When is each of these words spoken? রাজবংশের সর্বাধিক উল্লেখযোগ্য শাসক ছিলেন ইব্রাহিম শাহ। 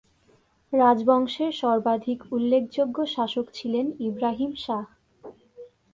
রাজবংশের 0.73 1.51
সর্বাধিক 1.61 2.19
উল্লেখযোগ্য 2.31 2.97
শাসক 3.07 3.45
ছিলেন 3.53 3.85
ইব্রাহিম 4.01 4.51
শাহ। 4.57 4.85